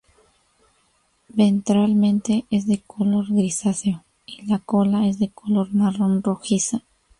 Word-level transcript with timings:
Ventralmente 1.29 2.45
es 2.49 2.65
de 2.65 2.81
color 2.81 3.27
grisáceo 3.29 4.03
y 4.25 4.43
la 4.47 4.57
cola 4.57 5.05
es 5.07 5.19
de 5.19 5.29
color 5.29 5.75
marrón 5.75 6.23
rojiza. 6.23 6.81